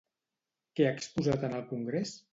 Què 0.79 0.87
ha 0.87 0.95
exposat 0.95 1.47
en 1.51 1.55
el 1.59 1.69
Congrés? 1.75 2.17